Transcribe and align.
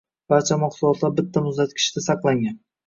Barcha 0.33 0.57
mahsulotlar 0.61 1.13
bitta 1.21 1.47
muzlatgichda 1.51 2.07
saqlangan. 2.11 2.63